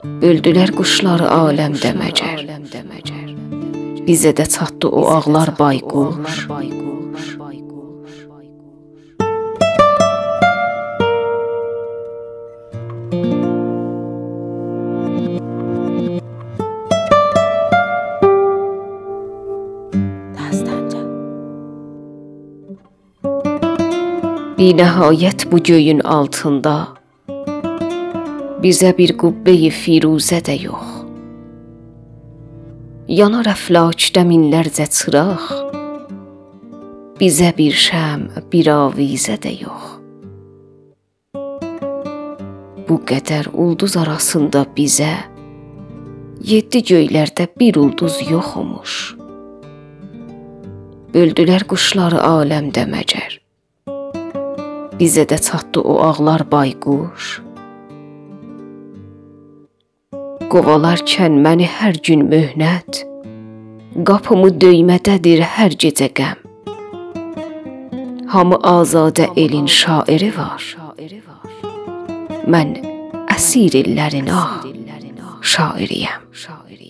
[0.00, 2.38] Böldülər quşları aləmdə məcər.
[4.06, 6.46] Bizə də çatdı o ağlar bayquş.
[24.60, 26.99] Bir nəhayət bu göyün altında
[28.60, 30.88] bizə bir qubbeyi firuzə də yox.
[33.10, 35.46] Yanar əflakdə minlərcə çıraq.
[37.20, 39.88] Bizə bir şəm, bir avizə də yox.
[42.88, 45.12] Bu qədər ulduz arasında bizə
[46.44, 48.96] yeddi göylərdə bir ulduz yoxmuş.
[51.14, 53.38] Böldülər quşları aləmdə məcər.
[55.00, 57.38] Bizə də çatdı o ağlar bayquş.
[60.50, 63.04] Qovalarkən məni hər gün möhnət,
[64.08, 66.40] qapımı döymədədir hər gecə qəm.
[68.32, 70.66] Hamı azadə elin şairi var.
[72.50, 72.74] Mən
[73.36, 74.58] əsir illərin ah
[75.54, 76.26] şairiyəm.
[76.44, 76.89] şairiyəm.